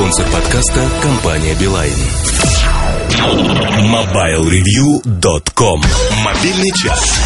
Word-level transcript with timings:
Спонсор 0.00 0.24
подкаста– 0.32 0.80
компания 1.02 1.54
«Билайн». 1.60 1.92
MobileReview.com 3.84 5.82
Мобильный 6.24 6.72
час. 6.74 7.20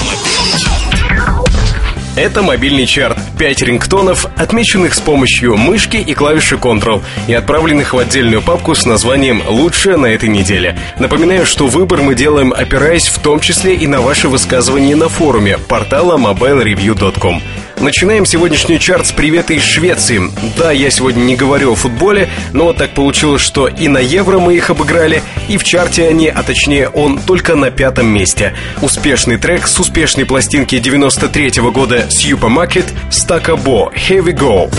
Это 2.17 2.43
мобильный 2.43 2.87
чарт. 2.87 3.17
Пять 3.39 3.63
рингтонов, 3.63 4.27
отмеченных 4.37 4.95
с 4.95 5.01
помощью 5.01 5.57
мышки 5.57 5.99
и 5.99 6.15
клавиши 6.15 6.57
Ctrl 6.57 7.01
и 7.29 7.35
отправленных 7.35 7.95
в 7.95 7.99
отдельную 7.99 8.43
папку 8.43 8.75
с 8.75 8.87
названием 8.87 9.43
«Лучшее 9.49 9.97
на 9.97 10.07
этой 10.07 10.29
неделе». 10.29 10.77
Напоминаю, 10.99 11.47
что 11.47 11.69
выбор 11.69 12.03
мы 12.03 12.17
делаем, 12.17 12.53
опираясь 12.53 13.07
в 13.07 13.21
том 13.21 13.39
числе 13.39 13.77
и 13.77 13.87
на 13.87 14.01
ваши 14.01 14.29
высказывания 14.29 14.97
на 14.97 15.09
форуме 15.09 15.59
портала 15.59 16.19
mobilereview.com. 16.19 17.41
Начинаем 17.81 18.25
сегодняшний 18.25 18.79
чарт 18.79 19.07
с 19.07 19.13
привета 19.13 19.53
из 19.53 19.63
Швеции. 19.63 20.23
Да, 20.57 20.73
я 20.73 20.91
сегодня 20.91 21.23
не 21.23 21.37
говорю 21.37 21.73
о 21.73 21.75
футболе, 21.75 22.29
но 22.53 22.73
так 22.73 22.95
получилось, 22.95 23.43
что 23.43 23.69
и 23.69 23.89
на 23.89 23.99
Евро 23.99 24.39
мы 24.39 24.55
их 24.55 24.71
обыграли, 24.71 25.23
и 25.49 25.57
в 25.59 25.65
чарте 25.65 26.09
они, 26.09 26.29
а 26.29 26.43
точнее 26.43 26.89
он, 26.89 27.19
только 27.19 27.57
на 27.57 27.71
пятом 27.71 28.07
месте. 28.07 28.55
Успешный 28.81 29.37
трек 29.37 29.67
с 29.67 29.79
успешной 29.79 30.25
пластинки 30.25 30.79
93 30.79 31.61
-го 31.61 31.73
года 31.73 32.07
Supermarket 32.09 32.87
Стакабо 33.11 33.93
Here 33.95 34.23
we 34.23 34.33
go. 34.33 34.71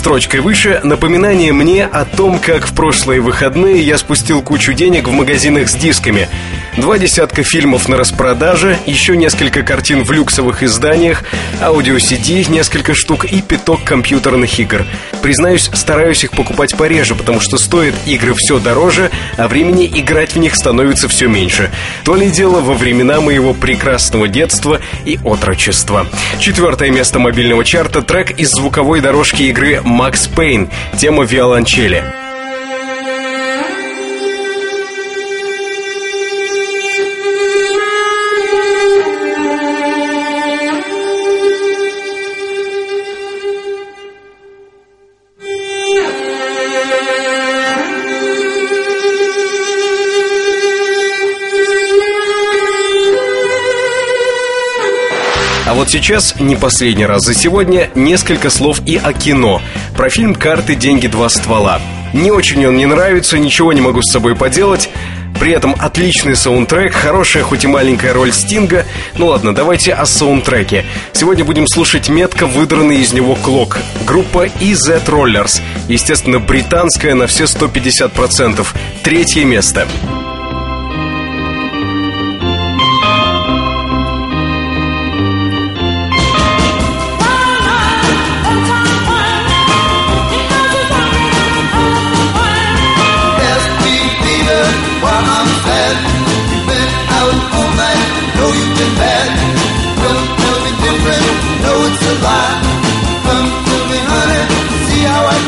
Строчкой 0.00 0.40
выше 0.40 0.80
напоминание 0.82 1.52
мне 1.52 1.84
о 1.84 2.06
том, 2.06 2.38
как 2.38 2.66
в 2.66 2.74
прошлые 2.74 3.20
выходные 3.20 3.82
я 3.82 3.98
спустил 3.98 4.40
кучу 4.40 4.72
денег 4.72 5.06
в 5.06 5.12
магазинах 5.12 5.68
с 5.68 5.74
дисками. 5.74 6.26
Два 6.76 6.98
десятка 6.98 7.42
фильмов 7.42 7.88
на 7.88 7.96
распродаже, 7.96 8.78
еще 8.86 9.16
несколько 9.16 9.62
картин 9.62 10.04
в 10.04 10.12
люксовых 10.12 10.62
изданиях, 10.62 11.24
аудио-CD, 11.60 12.48
несколько 12.48 12.94
штук 12.94 13.24
и 13.24 13.42
пяток 13.42 13.82
компьютерных 13.82 14.58
игр. 14.60 14.86
Признаюсь, 15.20 15.68
стараюсь 15.74 16.22
их 16.22 16.30
покупать 16.30 16.76
пореже, 16.76 17.16
потому 17.16 17.40
что 17.40 17.58
стоят 17.58 17.94
игры 18.06 18.34
все 18.34 18.60
дороже, 18.60 19.10
а 19.36 19.48
времени 19.48 19.90
играть 19.92 20.34
в 20.34 20.38
них 20.38 20.54
становится 20.54 21.08
все 21.08 21.26
меньше. 21.26 21.70
То 22.04 22.14
ли 22.14 22.30
дело 22.30 22.60
во 22.60 22.74
времена 22.74 23.20
моего 23.20 23.52
прекрасного 23.52 24.28
детства 24.28 24.80
и 25.04 25.18
отрочества. 25.24 26.06
Четвертое 26.38 26.90
место 26.90 27.18
мобильного 27.18 27.64
чарта– 27.64 28.00
трек 28.10 28.30
из 28.38 28.50
звуковой 28.50 29.00
дорожки 29.00 29.42
игры 29.42 29.80
Макс 29.82 30.28
Пейн, 30.28 30.70
тема 30.96 31.24
виолончели. 31.24 32.29
А 55.66 55.74
вот 55.74 55.90
сейчас, 55.90 56.34
не 56.40 56.56
последний 56.56 57.06
раз 57.06 57.22
за 57.22 57.34
сегодня, 57.34 57.90
несколько 57.94 58.50
слов 58.50 58.80
и 58.86 58.96
о 58.96 59.12
кино. 59.12 59.60
Про 59.96 60.10
фильм 60.10 60.34
«Карты, 60.34 60.74
деньги, 60.74 61.06
два 61.06 61.28
ствола». 61.28 61.80
Не 62.12 62.32
очень 62.32 62.66
он 62.66 62.74
мне 62.74 62.86
нравится, 62.86 63.38
ничего 63.38 63.72
не 63.72 63.80
могу 63.80 64.02
с 64.02 64.10
собой 64.10 64.34
поделать. 64.34 64.90
При 65.38 65.52
этом 65.52 65.74
отличный 65.78 66.34
саундтрек, 66.34 66.92
хорошая, 66.92 67.44
хоть 67.44 67.64
и 67.64 67.68
маленькая 67.68 68.12
роль 68.12 68.32
Стинга. 68.32 68.84
Ну 69.16 69.28
ладно, 69.28 69.54
давайте 69.54 69.94
о 69.94 70.04
саундтреке. 70.04 70.84
Сегодня 71.12 71.44
будем 71.44 71.66
слушать 71.66 72.08
метко 72.08 72.46
выдранный 72.46 72.98
из 72.98 73.12
него 73.12 73.36
клок. 73.36 73.78
Группа 74.06 74.46
EZ 74.46 75.04
Rollers. 75.06 75.62
Естественно, 75.88 76.40
британская 76.40 77.14
на 77.14 77.26
все 77.26 77.44
150%. 77.44 78.66
Третье 79.02 79.44
место. 79.44 79.86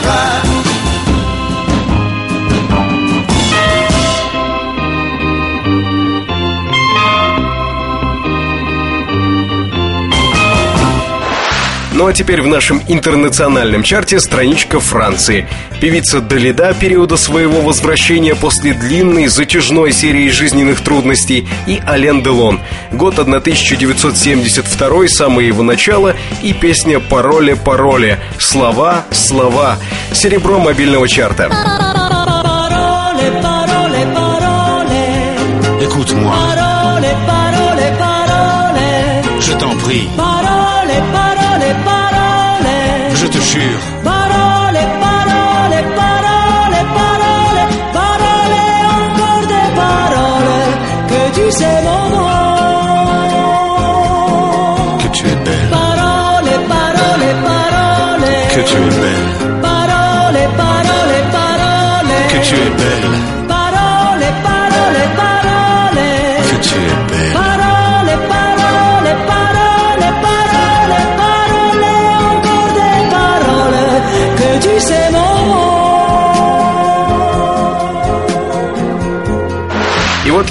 right. 0.00 0.21
Ну 11.94 12.06
а 12.06 12.12
теперь 12.12 12.40
в 12.40 12.46
нашем 12.46 12.80
интернациональном 12.88 13.82
чарте 13.82 14.18
страничка 14.18 14.80
Франции. 14.80 15.46
Певица 15.80 16.20
Далида 16.20 16.72
периода 16.74 17.16
своего 17.18 17.60
возвращения 17.60 18.34
после 18.34 18.72
длинной 18.72 19.26
затяжной 19.26 19.92
серии 19.92 20.30
жизненных 20.30 20.80
трудностей 20.80 21.46
и 21.66 21.82
Ален 21.86 22.22
Делон. 22.22 22.60
Год 22.92 23.18
1972, 23.18 25.08
самое 25.08 25.48
его 25.48 25.62
начало 25.62 26.16
и 26.42 26.54
песня 26.54 26.98
«Пароле, 26.98 27.56
пароле». 27.56 28.18
Слова, 28.38 29.04
слова. 29.10 29.76
Серебро 30.12 30.58
мобильного 30.58 31.06
чарта. 31.08 31.50
Écoute-moi. 35.82 36.32
Je 39.40 39.52
t'en 39.54 39.76
prie. 39.84 40.08
Je 40.16 41.31
te 43.32 43.40
jure. 43.40 43.80
Parole, 44.04 44.82
parole, 45.04 45.78
parole, 46.00 46.78
parole, 46.98 47.62
parole, 47.98 48.56
encore 48.98 49.46
des 49.52 49.68
paroles 49.80 50.72
que 51.10 51.20
tu 51.36 51.44
sais 51.58 51.78
mon 51.86 52.04
nom. 52.14 52.32
Que 55.02 55.08
tu 55.16 55.24
es 55.32 55.38
belle. 55.46 55.70
Parole, 55.78 56.52
parole, 56.74 57.28
parole. 57.48 58.30
Que 58.54 58.60
tu 58.70 58.76
es 58.88 58.94
belle. 59.02 59.28
Parole, 59.68 60.42
parole, 60.62 61.16
parole. 61.36 62.14
Que 62.32 62.38
tu 62.48 62.54
es 62.64 62.70
belle. 62.80 63.01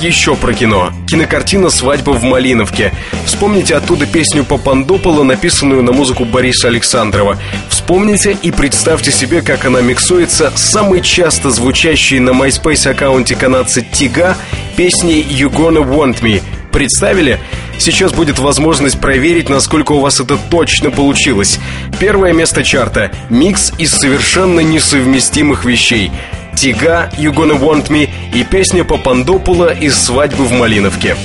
Еще 0.01 0.35
про 0.35 0.53
кино. 0.53 0.91
Кинокартина 1.07 1.69
«Свадьба 1.69 2.11
в 2.11 2.23
Малиновке». 2.23 2.91
Вспомните 3.25 3.75
оттуда 3.75 4.05
песню 4.05 4.43
Папандопола, 4.43 5.23
написанную 5.23 5.83
на 5.83 5.91
музыку 5.91 6.25
Бориса 6.25 6.67
Александрова. 6.67 7.37
Вспомните 7.69 8.37
и 8.41 8.51
представьте 8.51 9.11
себе, 9.11 9.41
как 9.41 9.65
она 9.65 9.81
миксуется 9.81 10.51
с 10.55 10.61
самой 10.61 11.01
часто 11.01 11.51
звучащей 11.51 12.19
на 12.19 12.31
MySpace 12.31 12.89
аккаунте 12.89 13.35
канадца 13.35 13.81
Тига 13.81 14.35
песней 14.75 15.21
«You 15.21 15.49
Gonna 15.49 15.87
Want 15.87 16.21
Me». 16.21 16.41
Представили? 16.71 17.39
Сейчас 17.77 18.13
будет 18.13 18.39
возможность 18.39 18.99
проверить, 18.99 19.49
насколько 19.49 19.91
у 19.91 19.99
вас 19.99 20.19
это 20.19 20.37
точно 20.49 20.89
получилось. 20.89 21.59
Первое 21.99 22.33
место 22.33 22.63
чарта– 22.63 23.11
микс 23.29 23.73
из 23.77 23.91
совершенно 23.91 24.61
несовместимых 24.61 25.65
вещей. 25.65 26.11
Тига, 26.55 27.09
You 27.17 27.33
Gonna 27.33 27.59
Want 27.59 27.89
Me 27.89 28.09
и 28.33 28.43
песня 28.43 28.83
Папандопула 28.83 29.73
из 29.73 29.95
«Свадьбы 29.95 30.45
в 30.45 30.51
Малиновке». 30.51 31.15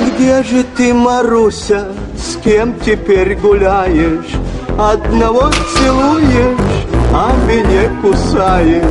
Где 0.00 0.42
же 0.42 0.64
ты, 0.76 0.94
Маруся, 0.94 1.88
с 2.16 2.36
кем 2.42 2.74
теперь 2.80 3.34
гуляешь? 3.36 4.30
Одного 4.78 5.50
целуешь, 5.74 6.86
а 7.12 7.34
меня 7.46 7.90
кусаешь. 8.02 8.82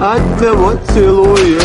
Одного 0.00 0.72
целуешь, 0.92 1.62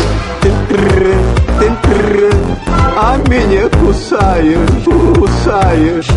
а 2.95 3.17
меня 3.27 3.69
кусаешь, 3.69 4.83
кусаешь. 5.15 6.07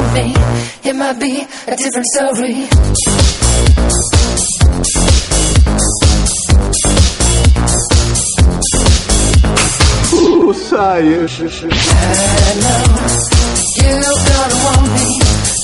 on 0.00 0.14
me, 0.14 0.34
it 0.84 0.94
might 0.94 1.18
be 1.18 1.46
a 1.66 1.76
different 1.76 2.06
story. 2.14 2.68
Ooh, 10.14 10.52
Sire. 10.54 11.26
I 11.92 12.52
know 12.62 12.82
you 13.76 13.94
don't 14.28 14.54
want 14.64 14.84
me, 14.96 15.08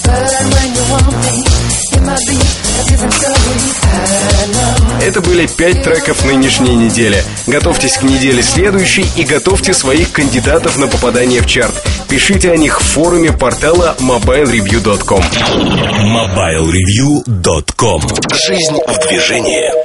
but 0.05 0.43
when 0.53 0.69
you 0.77 0.85
want 0.93 1.11
me. 1.25 1.76
Это 5.03 5.21
были 5.21 5.47
пять 5.47 5.83
треков 5.83 6.25
нынешней 6.25 6.75
недели. 6.75 7.23
Готовьтесь 7.47 7.99
к 7.99 8.03
неделе 8.03 8.43
следующей 8.43 9.07
и 9.17 9.25
готовьте 9.25 9.73
своих 9.73 10.13
кандидатов 10.13 10.79
на 10.79 10.89
попадание 10.89 11.43
в 11.43 11.47
чарт. 11.47 11.75
Пишите 12.09 12.51
о 12.51 12.57
них 12.57 12.81
в 12.81 12.85
форуме 12.85 13.33
портала 13.33 13.95
mobilereview.com. 14.01 15.23
MobileReview.com 16.03 18.03
Жизнь 18.47 18.79
в 18.87 19.09
движении 19.09 19.71